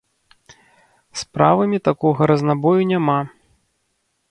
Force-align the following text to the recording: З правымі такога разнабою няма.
З 1.21 1.27
правымі 1.35 1.79
такога 1.89 2.21
разнабою 2.33 2.81
няма. 2.95 3.19